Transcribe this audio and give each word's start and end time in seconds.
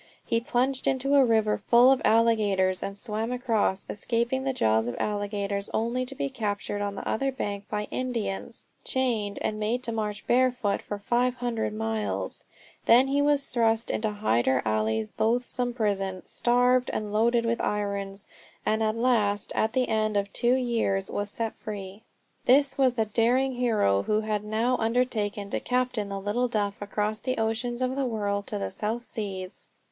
He 0.25 0.41
plunged 0.41 0.87
into 0.87 1.13
a 1.13 1.23
river 1.23 1.59
full 1.59 1.91
of 1.91 2.01
alligators, 2.03 2.81
and 2.81 2.97
swam 2.97 3.31
across, 3.31 3.85
escaping 3.87 4.45
the 4.45 4.51
jaws 4.51 4.87
of 4.87 4.95
alligators 4.99 5.69
only 5.75 6.07
to 6.07 6.15
be 6.15 6.27
captured 6.27 6.81
on 6.81 6.95
the 6.95 7.07
other 7.07 7.31
bank 7.31 7.65
by 7.69 7.83
Indians, 7.91 8.65
chained 8.83 9.37
and 9.43 9.59
made 9.59 9.83
to 9.83 9.91
march 9.91 10.25
barefoot 10.25 10.81
for 10.81 10.97
500 10.97 11.71
miles. 11.71 12.45
Then 12.85 13.09
he 13.09 13.21
was 13.21 13.47
thrust 13.51 13.91
into 13.91 14.09
Hyder 14.09 14.63
Ali's 14.65 15.13
loathsome 15.19 15.71
prison, 15.71 16.25
starved 16.25 16.89
and 16.91 17.13
loaded 17.13 17.45
with 17.45 17.61
irons, 17.61 18.25
and 18.65 18.81
at 18.81 18.95
last 18.97 19.51
at 19.53 19.73
the 19.73 19.87
end 19.87 20.17
of 20.17 20.33
two 20.33 20.55
years 20.55 21.11
was 21.11 21.29
set 21.29 21.53
free. 21.53 22.01
This 22.45 22.75
was 22.75 22.95
the 22.95 23.05
daring 23.05 23.51
hero 23.53 24.01
who 24.01 24.21
had 24.21 24.43
now 24.43 24.77
undertaken 24.77 25.51
to 25.51 25.59
captain 25.59 26.09
the 26.09 26.19
little 26.19 26.47
Duff 26.47 26.81
across 26.81 27.19
the 27.19 27.37
oceans 27.37 27.83
of 27.83 27.95
the 27.95 28.05
world 28.07 28.47
to 28.47 28.57
the 28.57 28.71
South 28.71 29.03
Seas. 29.03 29.69